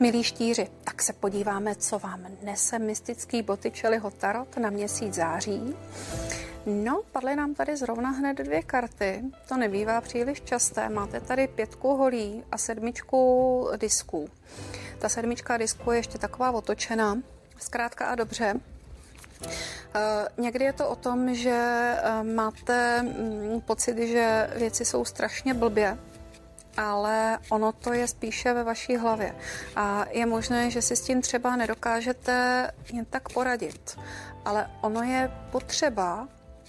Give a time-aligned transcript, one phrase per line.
[0.00, 5.76] Milí štíři, tak se podíváme, co vám nese mystický Botticelliho tarot na měsíc září.
[6.66, 9.22] No, padly nám tady zrovna hned dvě karty.
[9.48, 10.88] To nebývá příliš časté.
[10.88, 14.28] Máte tady pětku holí a sedmičku disků.
[14.98, 17.18] Ta sedmička disků je ještě taková otočená.
[17.58, 18.60] Zkrátka a dobře,
[19.94, 25.54] Eh, někdy je to o tom, že eh, máte mm, pocit, že věci jsou strašně
[25.54, 25.98] blbě,
[26.76, 29.36] ale ono to je spíše ve vaší hlavě.
[29.76, 33.98] A je možné, že si s tím třeba nedokážete jen tak poradit,
[34.44, 36.28] ale ono je potřeba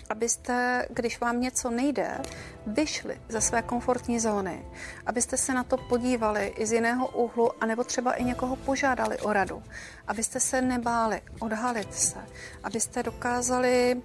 [0.10, 2.22] abyste, když vám něco nejde,
[2.68, 4.66] vyšli ze své komfortní zóny,
[5.06, 9.34] abyste se na to podívali i z jiného úhlu, anebo třeba i někoho požádali o
[9.34, 9.64] radu,
[10.08, 12.18] abyste se nebáli odhalit se,
[12.64, 14.02] abyste dokázali,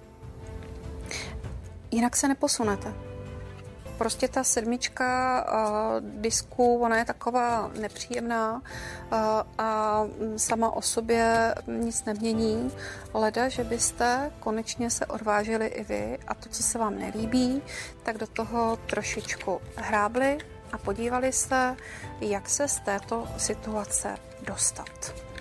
[1.91, 3.12] jinak se neposunete
[3.97, 8.61] prostě ta sedmička uh, disku, ona je taková nepříjemná uh,
[9.57, 10.01] a
[10.37, 12.71] sama o sobě nic nemění.
[13.13, 17.61] Leda, že byste konečně se odvážili i vy a to, co se vám nelíbí,
[18.03, 20.37] tak do toho trošičku hrábli
[20.71, 21.75] a podívali se,
[22.21, 25.32] jak se z této situace dostat.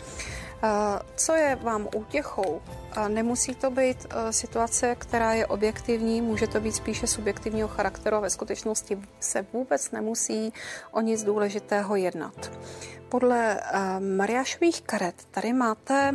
[1.17, 2.63] Co je vám útěchou?
[3.09, 8.21] Nemusí to být e, situace, která je objektivní, může to být spíše subjektivního charakteru a
[8.21, 10.53] ve skutečnosti se vůbec nemusí
[10.91, 12.51] o nic důležitého jednat.
[13.09, 13.61] Podle e,
[14.01, 16.15] Mariášových karet tady máte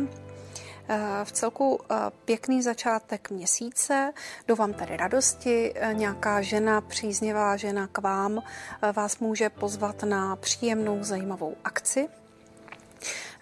[0.88, 1.80] e, v celku
[2.24, 4.12] pěkný začátek měsíce,
[4.46, 8.42] do vám tady radosti, nějaká žena, příznivá žena k vám
[8.96, 12.08] vás může pozvat na příjemnou, zajímavou akci.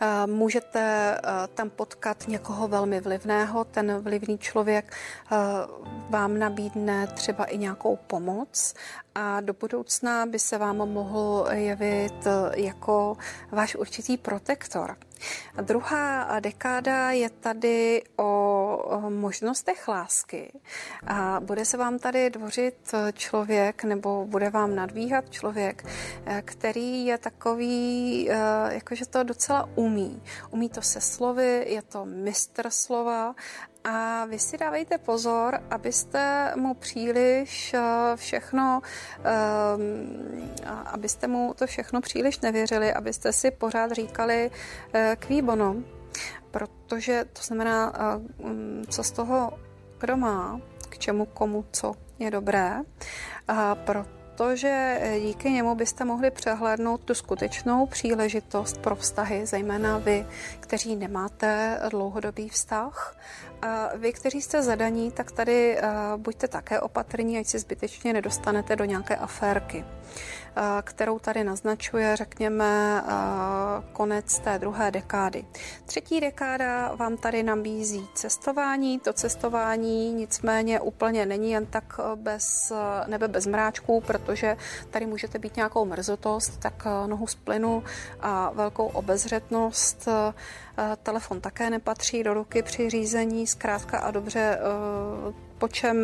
[0.00, 0.80] Eh, můžete
[1.18, 4.96] eh, tam potkat někoho velmi vlivného, ten vlivný člověk
[5.32, 5.36] eh,
[6.10, 8.74] vám nabídne třeba i nějakou pomoc
[9.14, 13.16] a do budoucna by se vám mohl jevit jako
[13.50, 14.96] váš určitý protektor.
[15.56, 20.52] A druhá dekáda je tady o možnostech lásky.
[21.06, 25.84] A bude se vám tady dvořit člověk, nebo bude vám nadvíhat člověk,
[26.44, 28.24] který je takový,
[28.68, 30.22] jakože to docela umí.
[30.50, 33.34] Umí to se slovy, je to mistr slova
[33.86, 37.80] a vy si dávejte pozor, abyste mu příliš eh,
[38.16, 38.80] všechno,
[39.24, 40.50] ehm,
[40.84, 44.50] abyste mu to všechno příliš nevěřili, abyste si pořád říkali
[45.16, 45.76] k eh, bono,
[46.50, 49.58] protože to znamená, eh, mm, co z toho
[50.00, 52.80] kdo má, k čemu komu co je dobré.
[53.48, 59.98] A proto protože eh, díky němu byste mohli přehlédnout tu skutečnou příležitost pro vztahy, zejména
[59.98, 60.26] vy,
[60.60, 63.16] kteří nemáte dlouhodobý vztah.
[63.62, 65.82] A vy, kteří jste zadaní, tak tady eh,
[66.16, 69.84] buďte také opatrní, ať si zbytečně nedostanete do nějaké aférky.
[70.58, 73.12] Eh, kterou tady naznačuje, řekněme, eh,
[73.92, 75.44] konec té druhé dekády.
[75.86, 78.98] Třetí dekáda vám tady nabízí cestování.
[78.98, 82.72] To cestování nicméně úplně není jen tak eh, bez
[83.06, 84.56] nebe bez mráčků, protože
[84.90, 87.84] tady můžete být nějakou mrzotost, tak nohu z plynu
[88.20, 90.08] a velkou obezřetnost.
[91.02, 94.58] Telefon také nepatří do ruky při řízení, zkrátka a dobře
[95.58, 95.96] po čem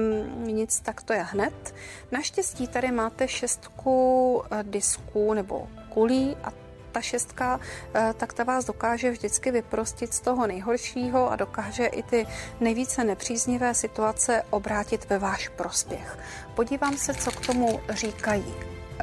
[0.46, 1.74] nic, tak to je hned.
[2.10, 6.52] Naštěstí tady máte šestku eh, disků nebo kulí a
[6.92, 7.60] ta šestka,
[7.94, 12.26] eh, tak ta vás dokáže vždycky vyprostit z toho nejhoršího a dokáže i ty
[12.60, 16.18] nejvíce nepříznivé situace obrátit ve váš prospěch.
[16.54, 18.54] Podívám se, co k tomu říkají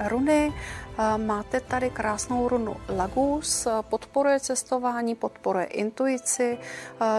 [0.08, 0.54] runy.
[1.18, 6.58] Máte tady krásnou runu Lagus, podporuje cestování, podporuje intuici,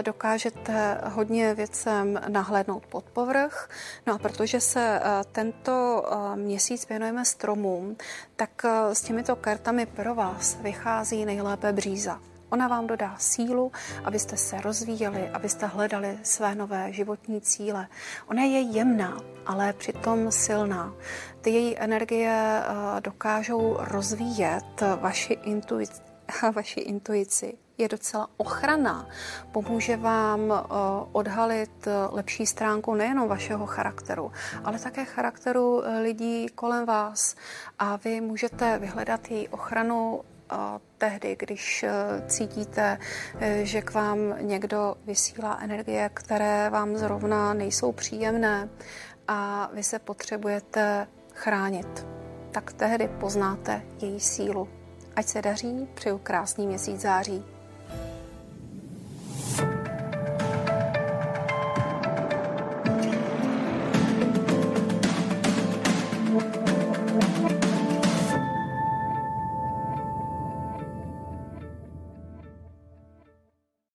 [0.02, 3.70] dokážete hodně věcem nahlédnout pod povrch.
[4.06, 5.00] No a protože se
[5.32, 6.04] tento
[6.34, 7.96] měsíc věnujeme stromům,
[8.36, 8.50] tak
[8.92, 12.20] s těmito kartami pro vás vychází nejlépe bříza.
[12.50, 13.72] Ona vám dodá sílu,
[14.04, 17.88] abyste se rozvíjeli, abyste hledali své nové životní cíle.
[18.26, 19.16] Ona je jemná,
[19.46, 20.94] ale přitom silná.
[21.40, 26.02] Ty její energie eh, dokážou rozvíjet vaši intuici,
[26.54, 29.08] vaši intuici je docela ochrana.
[29.52, 30.64] Pomůže vám eh,
[31.12, 34.32] odhalit eh, lepší stránku nejenom vašeho charakteru,
[34.64, 37.34] ale také charakteru lidí kolem vás.
[37.78, 40.20] A vy můžete vyhledat její ochranu
[40.98, 41.92] tehdy, když eh,
[42.26, 42.98] cítíte,
[43.40, 48.68] eh, že k vám někdo vysílá energie, které vám zrovna nejsou příjemné
[49.28, 52.06] a vy se potřebujete chránit,
[52.50, 54.68] tak tehdy poznáte její sílu.
[55.16, 57.44] Ať se daří, přeju krásný měsíc září.